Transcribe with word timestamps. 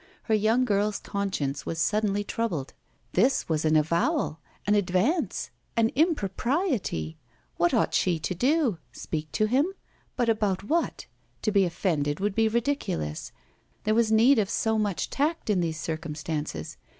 Her 0.23 0.33
young 0.33 0.65
girl's 0.65 0.97
conscience 0.97 1.63
was 1.67 1.77
suddenly 1.77 2.23
troubled. 2.23 2.73
This 3.11 3.47
was 3.47 3.65
an 3.65 3.75
avowal! 3.75 4.39
an 4.65 4.73
advance! 4.73 5.51
an 5.77 5.89
impropriety! 5.89 7.19
What 7.57 7.71
ought 7.71 7.93
she 7.93 8.17
to 8.17 8.33
do? 8.33 8.79
Speak 8.91 9.31
to 9.33 9.45
him? 9.45 9.71
but 10.15 10.27
about 10.27 10.63
what? 10.63 11.05
To 11.43 11.51
be 11.51 11.65
offended 11.65 12.19
would 12.19 12.33
be 12.33 12.47
ridiculous. 12.47 13.31
There 13.83 13.93
was 13.93 14.11
need 14.11 14.39
of 14.39 14.49
so 14.49 14.79
much 14.79 15.11
tact 15.11 15.51
in 15.51 15.61
these 15.61 15.79
circumstances. 15.79 16.77